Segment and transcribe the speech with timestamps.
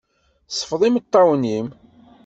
[0.57, 1.67] Sfeḍ imeṭṭawen-im.